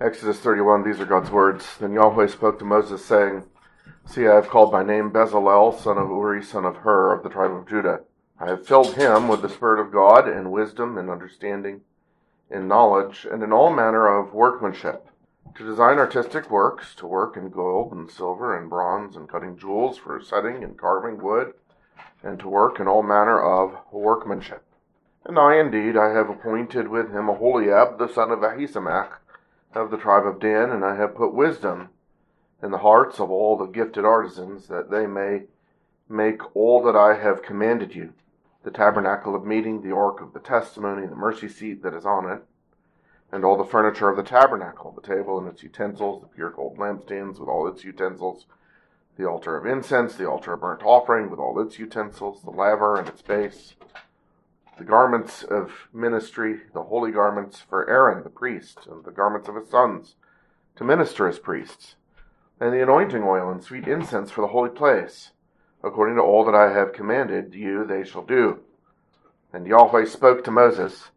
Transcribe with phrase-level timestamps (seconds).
[0.00, 1.76] Exodus 31, these are God's words.
[1.80, 3.42] Then Yahweh spoke to Moses, saying,
[4.06, 7.28] See, I have called by name Bezalel, son of Uri, son of Hur, of the
[7.28, 8.02] tribe of Judah.
[8.38, 11.80] I have filled him with the Spirit of God, in wisdom, and understanding,
[12.48, 15.08] in knowledge, and in all manner of workmanship,
[15.56, 19.98] to design artistic works, to work in gold and silver and bronze, and cutting jewels
[19.98, 21.54] for setting and carving wood,
[22.22, 24.62] and to work in all manner of workmanship.
[25.24, 29.14] And I indeed I have appointed with him Aholiab, the son of Ahisamach,
[29.78, 31.90] of the tribe of Dan, and I have put wisdom
[32.62, 35.44] in the hearts of all the gifted artisans, that they may
[36.08, 38.12] make all that I have commanded you.
[38.64, 42.28] The tabernacle of meeting, the ark of the testimony, the mercy seat that is on
[42.30, 42.42] it,
[43.30, 46.76] and all the furniture of the tabernacle, the table and its utensils, the pure gold
[46.78, 48.46] lampstands with all its utensils,
[49.16, 52.96] the altar of incense, the altar of burnt offering with all its utensils, the laver
[52.96, 53.74] and its base,
[54.78, 59.56] the garments of ministry, the holy garments for Aaron the priest, and the garments of
[59.56, 60.14] his sons
[60.76, 61.96] to minister as priests,
[62.60, 65.32] and the anointing oil and sweet incense for the holy place.
[65.82, 68.60] According to all that I have commanded you, they shall do.
[69.52, 71.08] And Yahweh spoke to Moses,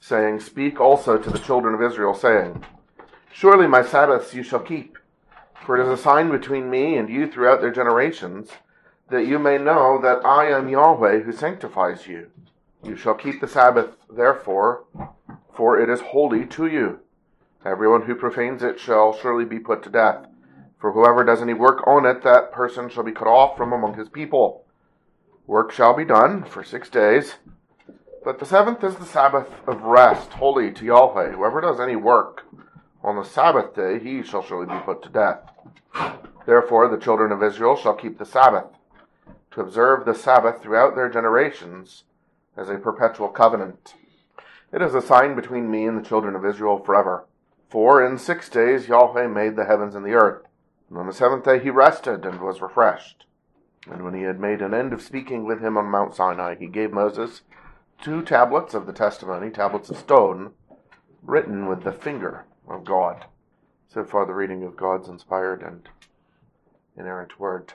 [0.00, 2.64] saying, Speak also to the children of Israel, saying,
[3.32, 4.98] Surely my Sabbaths you shall keep,
[5.64, 8.50] for it is a sign between me and you throughout their generations,
[9.10, 12.30] that you may know that I am Yahweh who sanctifies you.
[12.84, 14.84] You shall keep the Sabbath, therefore,
[15.54, 17.00] for it is holy to you.
[17.64, 20.26] Everyone who profanes it shall surely be put to death.
[20.78, 23.94] For whoever does any work on it, that person shall be cut off from among
[23.94, 24.66] his people.
[25.46, 27.36] Work shall be done for six days.
[28.22, 31.32] But the seventh is the Sabbath of rest, holy to Yahweh.
[31.32, 32.42] Whoever does any work
[33.02, 35.40] on the Sabbath day, he shall surely be put to death.
[36.44, 38.66] Therefore, the children of Israel shall keep the Sabbath,
[39.52, 42.04] to observe the Sabbath throughout their generations
[42.56, 43.94] as a perpetual covenant.
[44.72, 47.26] It is a sign between me and the children of Israel forever.
[47.68, 50.46] For in six days Yahweh made the heavens and the earth,
[50.88, 53.26] and on the seventh day he rested and was refreshed.
[53.90, 56.66] And when he had made an end of speaking with him on Mount Sinai, he
[56.66, 57.42] gave Moses
[58.02, 60.52] two tablets of the testimony, tablets of stone,
[61.22, 63.26] written with the finger of God.
[63.88, 65.88] So far, the reading of God's inspired and
[66.96, 67.74] inerrant word.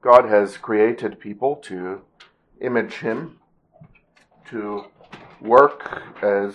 [0.00, 2.02] God has created people to
[2.60, 3.39] image him
[4.50, 4.84] to
[5.40, 6.54] work as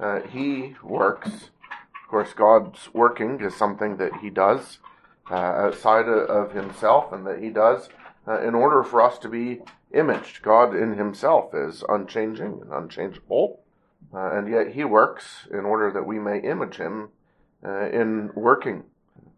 [0.00, 1.28] uh, He works.
[1.28, 4.78] Of course, God's working is something that He does
[5.30, 7.88] uh, outside of Himself and that He does
[8.26, 9.60] uh, in order for us to be
[9.92, 10.42] imaged.
[10.42, 13.60] God in Himself is unchanging and unchangeable,
[14.14, 17.08] uh, and yet He works in order that we may image Him
[17.64, 18.84] uh, in working.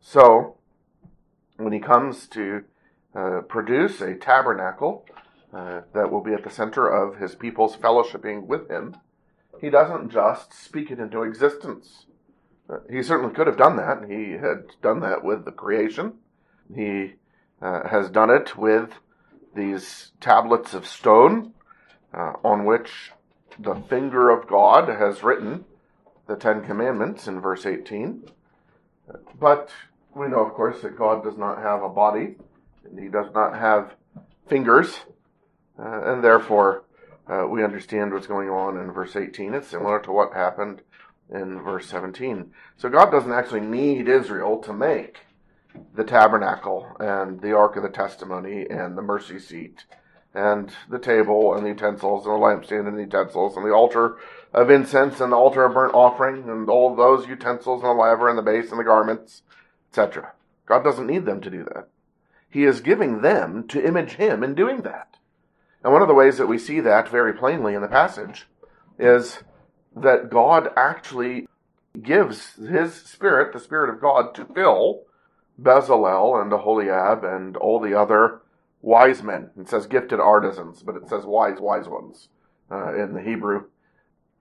[0.01, 0.57] So,
[1.57, 2.65] when He comes to
[3.15, 5.07] uh, produce a tabernacle,
[5.53, 8.97] uh, that will be at the center of his people's fellowshipping with him,
[9.61, 12.07] he doesn't just speak it into existence.
[12.69, 14.09] Uh, he certainly could have done that.
[14.09, 16.15] He had done that with the creation.
[16.75, 17.15] He
[17.63, 18.91] uh, has done it with
[19.55, 21.55] these tablets of stone
[22.13, 23.13] uh, on which
[23.59, 25.65] the finger of God has written
[26.27, 28.31] the Ten Commandments in verse 18.
[29.41, 29.71] But
[30.15, 32.37] we know, of course, that God does not have a body,
[32.85, 33.95] and He does not have
[34.49, 35.01] fingers.
[35.79, 36.85] Uh, and therefore,
[37.29, 39.55] uh, we understand what's going on in verse 18.
[39.55, 40.83] It's similar to what happened
[41.31, 42.53] in verse 17.
[42.77, 45.19] So God doesn't actually need Israel to make
[45.95, 49.85] the tabernacle and the ark of the testimony and the mercy seat
[50.35, 54.17] and the table and the utensils and the lampstand and the utensils and the altar
[54.53, 58.29] of incense and the altar of burnt offering and all those utensils and the laver
[58.29, 59.43] and the base and the garments,
[59.91, 60.33] etc.
[60.67, 61.89] God doesn't need them to do that.
[62.51, 65.17] He is giving them to image Him in doing that.
[65.83, 68.47] And one of the ways that we see that very plainly in the passage
[68.99, 69.41] is
[69.95, 71.47] that God actually
[72.03, 75.03] gives his spirit, the spirit of God, to fill
[75.61, 78.41] Bezalel and Aholiab and all the other
[78.83, 79.51] wise men.
[79.59, 82.29] It says gifted artisans, but it says wise, wise ones
[82.71, 83.65] uh, in the Hebrew.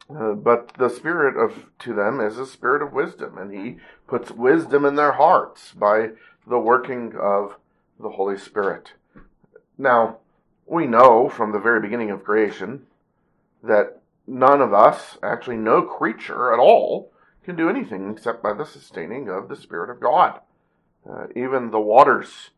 [0.10, 3.78] Uh, but the spirit of to them is a spirit of wisdom, and he
[4.08, 6.12] puts wisdom in their hearts by
[6.48, 7.58] the working of
[8.00, 8.94] the Holy Spirit.
[9.78, 10.20] Now,
[10.68, 12.86] we know from the very beginning of creation
[13.64, 17.12] that none of us, actually no creature at all,
[17.44, 20.42] can do anything except by the sustaining of the Spirit of God.
[21.10, 22.50] Uh, even the waters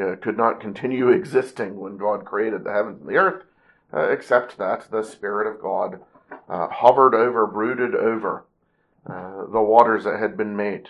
[0.00, 3.44] uh, could not continue existing when God created the heavens and the earth,
[3.92, 6.00] uh, except that the Spirit of God
[6.48, 8.44] uh, hovered over, brooded over
[9.06, 10.88] uh, the waters that had been made.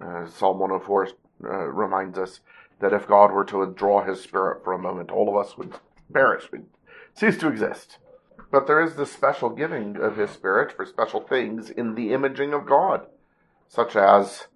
[0.00, 1.08] Uh, Psalm 104
[1.40, 2.40] reminds us
[2.80, 5.74] that if God were to withdraw his Spirit for a moment, all of us would
[6.12, 6.66] would
[7.14, 7.98] cease to exist.
[8.50, 12.52] But there is this special giving of His Spirit for special things in the imaging
[12.52, 13.06] of God.
[13.68, 14.46] such as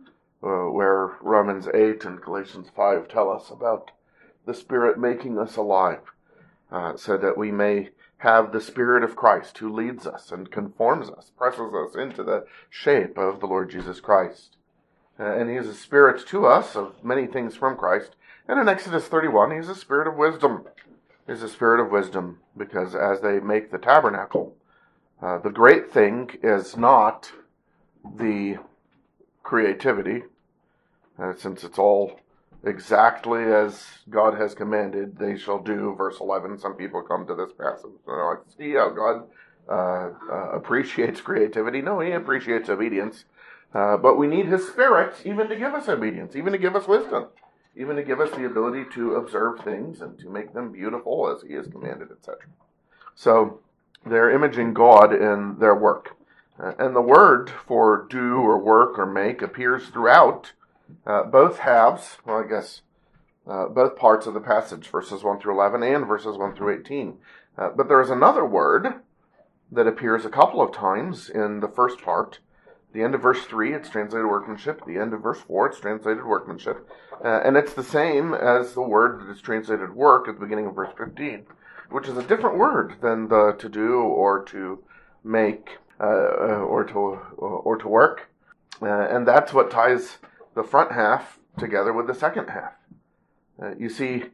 [0.43, 3.91] uh, where Romans 8 and Galatians 5 tell us about
[4.47, 6.01] the Spirit making us alive,
[6.71, 11.11] uh, so that we may have the Spirit of Christ who leads us and conforms
[11.11, 14.57] us, presses us into the shape of the Lord Jesus Christ.
[15.19, 18.15] Uh, and He is a Spirit to us of many things from Christ.
[18.47, 20.65] And in Exodus 31, He is a Spirit of wisdom.
[21.29, 24.57] He's a Spirit of wisdom because as they make the tabernacle,
[25.21, 27.31] uh, the great thing is not
[28.17, 28.57] the
[29.43, 30.23] creativity,
[31.19, 32.21] uh, since it's all
[32.65, 35.95] exactly as God has commanded, they shall do.
[35.97, 36.59] Verse 11.
[36.59, 39.29] Some people come to this passage and they're like, see how God
[39.69, 41.83] uh, uh, appreciates creativity.
[41.83, 43.25] No, He appreciates obedience.
[43.75, 46.89] Uh, but we need His Spirit even to give us obedience, even to give us
[46.89, 47.27] wisdom,
[47.79, 51.43] even to give us the ability to observe things and to make them beautiful as
[51.43, 52.41] He has commanded, etc.
[53.15, 53.61] So
[54.05, 56.17] they're imaging God in their work.
[56.61, 60.53] Uh, and the word for do or work or make appears throughout
[61.07, 62.83] uh, both halves, well, I guess
[63.47, 67.19] uh, both parts of the passage, verses 1 through 11 and verses 1 through 18.
[67.57, 68.95] Uh, but there is another word
[69.71, 72.41] that appears a couple of times in the first part.
[72.93, 74.85] The end of verse 3, it's translated workmanship.
[74.87, 76.89] The end of verse 4, it's translated workmanship.
[77.23, 80.67] Uh, and it's the same as the word that is translated work at the beginning
[80.67, 81.45] of verse 15,
[81.91, 84.83] which is a different word than the to do or to
[85.25, 88.29] make uh, uh, or to or to work,
[88.81, 90.19] uh, and that's what ties
[90.55, 92.73] the front half together with the second half.
[93.77, 94.27] you see,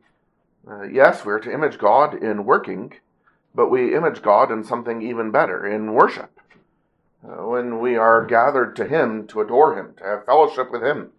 [0.90, 2.92] yes, we're to image God in working,
[3.54, 6.38] but we image God in something even better, in worship.
[7.24, 11.10] Uh, when we are gathered to Him to adore Him, to have fellowship with Him,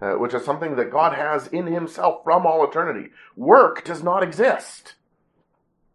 [0.00, 3.10] uh, which is something that God has in Himself from all eternity.
[3.36, 4.94] Work does not exist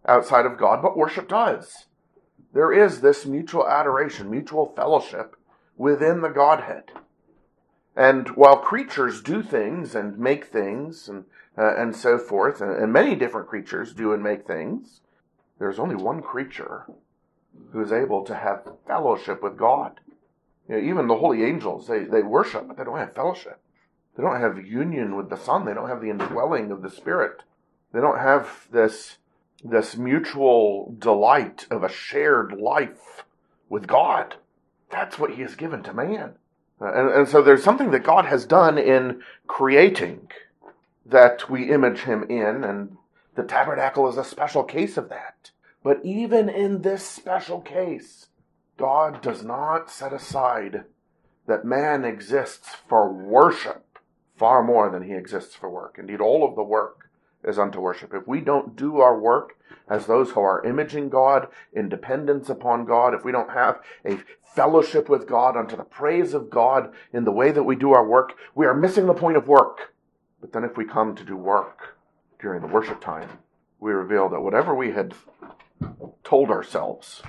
[0.06, 1.86] outside of God, but worship does
[2.54, 5.36] there is this mutual adoration, mutual fellowship
[5.76, 6.92] within the Godhead.
[7.96, 11.26] And while creatures do things and make things and,
[11.58, 15.02] uh, and so forth, and, and many different creatures do and make things,
[15.60, 16.86] there's only one creature
[17.72, 20.00] who is able to have fellowship with God.
[20.70, 23.60] You know, even the holy angels, they, they worship, but they don't have fellowship.
[24.16, 25.66] They don't have union with the Son.
[25.66, 27.42] They don't have the indwelling of the Spirit.
[27.92, 29.18] They don't have this
[29.64, 33.24] this mutual delight of a shared life
[33.70, 34.36] with God.
[34.92, 36.34] That's what He has given to man.
[36.82, 40.28] Uh, and, and so there's something that God has done in creating
[41.06, 42.98] that we image Him in, and
[43.36, 45.52] the tabernacle is a special case of that.
[45.84, 48.28] But even in this special case,
[48.78, 50.86] God does not set aside
[51.46, 54.00] that man exists for worship
[54.38, 55.98] far more than he exists for work.
[56.00, 57.10] Indeed, all of the work
[57.44, 58.14] is unto worship.
[58.14, 59.58] If we don't do our work
[59.90, 64.20] as those who are imaging God, in dependence upon God, if we don't have a
[64.56, 68.08] fellowship with God unto the praise of God in the way that we do our
[68.08, 69.94] work, we are missing the point of work.
[70.40, 71.98] But then if we come to do work
[72.40, 73.30] during the worship time,
[73.80, 75.14] we reveal that whatever we had
[76.24, 77.22] told ourselves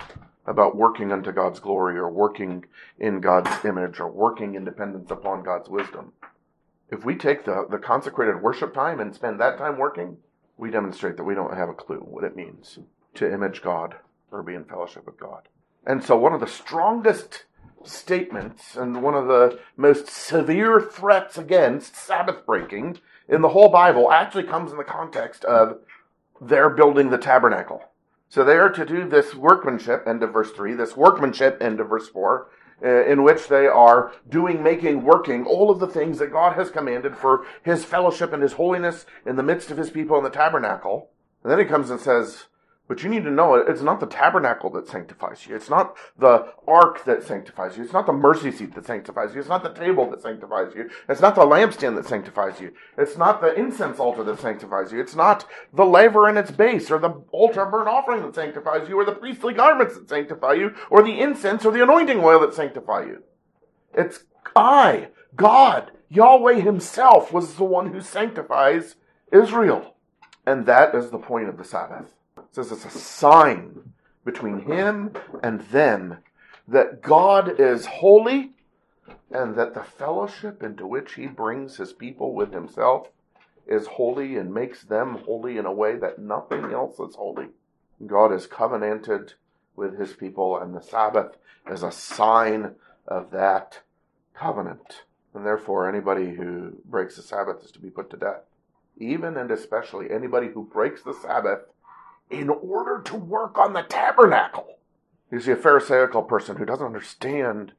[0.47, 2.67] about working unto God's glory or working
[2.99, 6.13] in God's image or working in dependence upon God's wisdom
[6.91, 10.19] if we take the, the consecrated worship time and spend that time working,
[10.57, 12.79] we demonstrate that we don't have a clue what it means
[13.15, 13.97] to image God
[14.31, 15.49] or be in fellowship with God.
[15.87, 17.45] And so, one of the strongest
[17.85, 22.99] statements and one of the most severe threats against Sabbath breaking
[23.29, 25.79] in the whole Bible actually comes in the context of
[26.41, 27.83] their building the tabernacle.
[28.35, 31.89] So they are to do this workmanship, end of verse 3, this workmanship, end of
[31.89, 32.49] verse 4,
[32.85, 36.69] uh, in which they are doing, making, working all of the things that God has
[36.69, 40.31] commanded for His fellowship and His holiness in the midst of His people in the
[40.31, 41.11] tabernacle.
[41.45, 42.47] And then He comes and says,
[42.87, 45.57] but you need to know it it's not the tabernacle that sanctifies you.
[45.57, 47.83] It's not the ark that sanctifies you.
[47.83, 49.41] It's not the mercy seat that sanctifies you.
[49.41, 50.91] It's not the table that sanctifies you.
[51.09, 52.73] It's not the lampstand that sanctifies you.
[52.99, 55.01] It's not the incense altar that sanctifies you.
[55.01, 58.99] It's not the laver and its base or the altar burnt offering that sanctifies you
[58.99, 62.55] or the priestly garments that sanctify you or the incense or the anointing oil that
[62.55, 63.23] sanctify you.
[63.95, 64.25] It's
[64.55, 68.97] I, God, Yahweh himself was the one who sanctifies
[69.33, 69.95] Israel.
[70.47, 72.15] And that is the point of the Sabbath
[72.55, 73.93] says it's a sign
[74.25, 76.19] between him and them
[76.69, 78.53] that God is holy
[79.31, 83.09] and that the fellowship into which he brings his people with himself
[83.67, 87.49] is holy and makes them holy in a way that nothing else is holy.
[88.07, 89.35] God is covenanted
[89.77, 91.37] with his people, and the Sabbath
[91.71, 92.75] is a sign
[93.09, 93.81] of that
[94.35, 95.03] covenant.
[95.35, 98.43] And therefore, anybody who breaks the Sabbath is to be put to death.
[98.97, 101.61] Even and especially anybody who breaks the Sabbath
[102.31, 104.79] in order to work on the tabernacle.
[105.31, 107.73] You see, a Pharisaical person who doesn't understand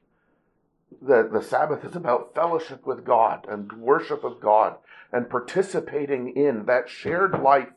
[1.02, 4.76] that the Sabbath is about fellowship with God and worship of God
[5.12, 7.70] and participating in that shared life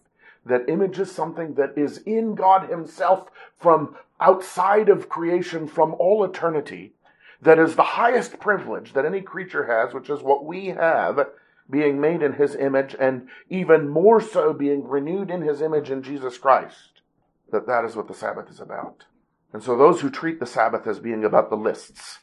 [0.45, 6.93] that images something that is in God Himself from outside of creation, from all eternity,
[7.41, 11.27] that is the highest privilege that any creature has, which is what we have,
[11.71, 16.03] being made in His image, and even more so being renewed in His image in
[16.03, 17.03] Jesus Christ.
[17.51, 19.05] That that is what the Sabbath is about.
[19.53, 22.19] And so those who treat the Sabbath as being about the lists,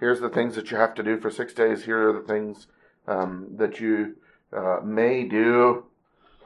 [0.00, 2.66] here's the things that you have to do for six days, here are the things
[3.06, 4.16] um, that you
[4.56, 5.84] uh, may do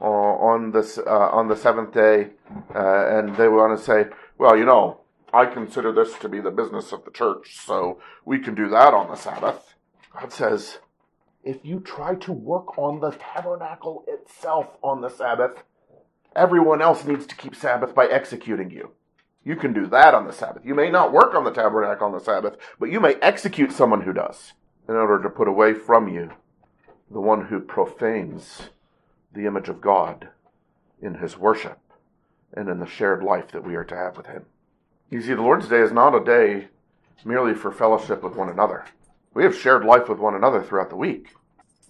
[0.01, 2.31] uh, on this uh, on the seventh day,
[2.75, 4.05] uh, and they want to say,
[4.37, 5.01] well, you know,
[5.33, 8.93] I consider this to be the business of the church, so we can do that
[8.93, 9.75] on the Sabbath.
[10.13, 10.79] God says,
[11.47, 15.63] if you try to work on the tabernacle itself on the Sabbath,
[16.35, 18.91] everyone else needs to keep Sabbath by executing you.
[19.45, 20.65] You can do that on the Sabbath.
[20.65, 24.01] You may not work on the tabernacle on the Sabbath, but you may execute someone
[24.01, 24.51] who does
[24.89, 26.31] in order to put away from you
[27.09, 28.69] the one who profanes
[29.33, 30.27] the image of God
[31.01, 31.79] in his worship
[32.53, 34.45] and in the shared life that we are to have with him.
[35.09, 36.67] You see, the Lord's Day is not a day
[37.23, 38.83] merely for fellowship with one another.
[39.37, 41.35] We have shared life with one another throughout the week.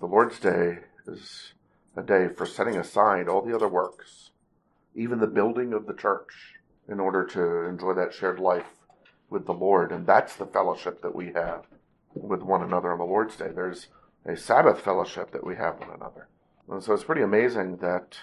[0.01, 1.53] The Lord's Day is
[1.95, 4.31] a day for setting aside all the other works,
[4.93, 6.55] even the building of the church,
[6.89, 8.65] in order to enjoy that shared life
[9.29, 9.93] with the Lord.
[9.93, 11.63] And that's the fellowship that we have
[12.13, 13.47] with one another on the Lord's Day.
[13.55, 13.87] There's
[14.25, 16.27] a Sabbath fellowship that we have one another.
[16.69, 18.17] And so it's pretty amazing that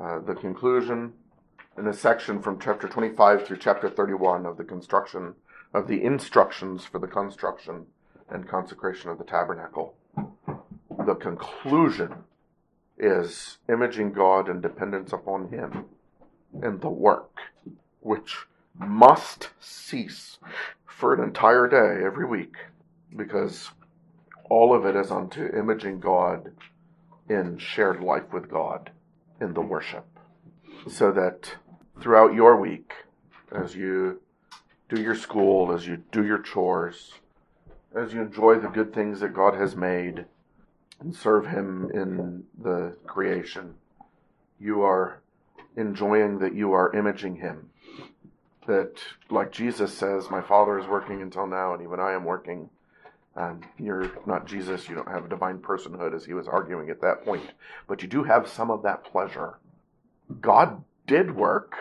[0.00, 1.12] uh, the conclusion
[1.76, 5.34] in a section from chapter 25 through chapter 31 of the construction
[5.74, 7.88] of the instructions for the construction
[8.30, 9.94] and consecration of the tabernacle.
[11.06, 12.14] The conclusion
[12.98, 15.86] is imaging God and dependence upon Him
[16.62, 17.38] in the work,
[18.00, 18.46] which
[18.78, 20.38] must cease
[20.86, 22.54] for an entire day every week
[23.16, 23.70] because
[24.48, 26.52] all of it is unto imaging God
[27.28, 28.90] in shared life with God
[29.40, 30.06] in the worship.
[30.88, 31.56] So that
[32.00, 32.92] throughout your week,
[33.50, 34.20] as you
[34.88, 37.14] do your school, as you do your chores,
[37.94, 40.24] as you enjoy the good things that God has made
[41.00, 43.74] and serve Him in the creation,
[44.58, 45.22] you are
[45.76, 47.70] enjoying that you are imaging Him.
[48.66, 48.94] That,
[49.28, 52.70] like Jesus says, my Father is working until now, and even I am working
[53.36, 57.00] um, you're not Jesus, you don't have a divine personhood, as he was arguing at
[57.00, 57.42] that point,
[57.88, 59.58] but you do have some of that pleasure.
[60.40, 61.74] God did work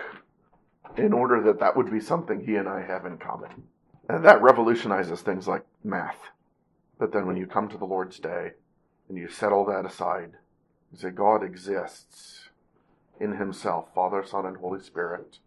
[0.97, 3.63] in order that that would be something he and I have in common.
[4.13, 6.29] And that revolutionizes things like math.
[6.99, 8.51] But then when you come to the Lord's Day
[9.09, 10.33] and you set all that aside,
[10.91, 12.49] you say, God exists
[13.19, 15.39] in himself, Father, Son, and Holy Spirit,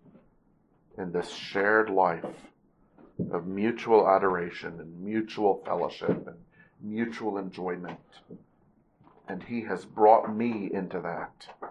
[0.99, 2.25] in this shared life
[3.31, 6.39] of mutual adoration and mutual fellowship and
[6.83, 8.01] mutual enjoyment.
[9.29, 11.71] And He has brought me into that.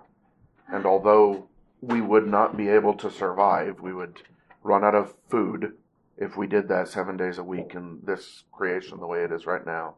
[0.72, 1.50] And although
[1.82, 4.22] we would not be able to survive, we would
[4.64, 5.74] run out of food
[6.18, 9.46] if we did that seven days a week in this creation the way it is
[9.46, 9.96] right now.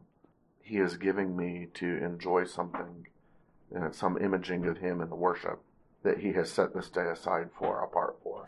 [0.62, 3.08] He is giving me to enjoy something,
[3.76, 5.62] uh, some imaging of Him in the worship
[6.04, 8.46] that He has set this day aside for, apart for.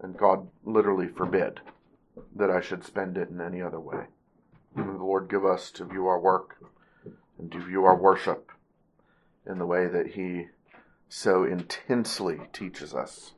[0.00, 1.60] And God literally forbid
[2.34, 4.06] that I should spend it in any other way.
[4.76, 6.56] And the Lord give us to view our work
[7.38, 8.50] and to view our worship
[9.46, 10.48] in the way that He
[11.08, 13.32] so intensely teaches us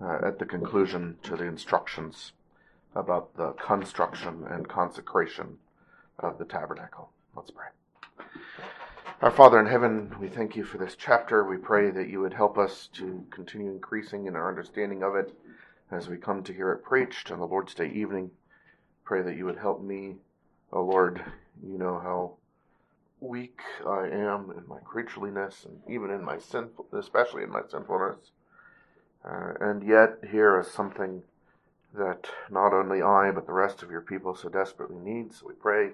[0.00, 2.32] uh, at the conclusion to the instructions
[2.94, 5.58] about the construction and consecration
[6.18, 7.10] of the tabernacle.
[7.34, 7.66] Let's pray.
[9.22, 11.44] Our Father in heaven, we thank you for this chapter.
[11.44, 15.32] We pray that you would help us to continue increasing in our understanding of it
[15.90, 18.30] as we come to hear it preached on the Lord's Day evening.
[19.04, 20.16] Pray that you would help me,
[20.72, 21.22] O oh Lord.
[21.62, 22.32] You know how
[23.20, 28.32] weak I am in my creatureliness and even in my sinful, especially in my sinfulness.
[29.24, 31.22] Uh, and yet, here is something
[31.94, 35.34] that not only I, but the rest of your people so desperately need.
[35.34, 35.90] So we pray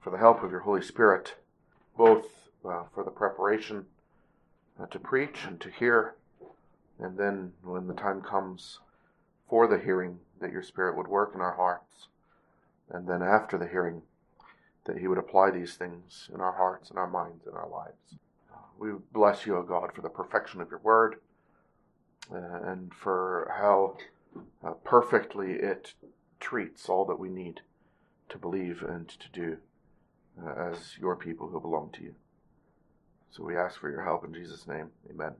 [0.00, 1.34] for the help of your Holy Spirit,
[1.96, 2.26] both
[2.64, 3.86] uh, for the preparation
[4.80, 6.14] uh, to preach and to hear,
[6.98, 8.78] and then when the time comes,
[9.48, 12.08] for the hearing, that your Spirit would work in our hearts.
[12.90, 14.02] And then after the hearing,
[14.84, 18.18] that He would apply these things in our hearts and our minds and our lives.
[18.78, 21.16] We bless you, O God, for the perfection of your word
[22.32, 23.96] uh, and for how
[24.64, 25.94] uh, perfectly it
[26.40, 27.60] treats all that we need
[28.28, 29.56] to believe and to do
[30.42, 32.14] uh, as your people who belong to you.
[33.30, 34.90] So we ask for your help in Jesus' name.
[35.10, 35.32] Amen.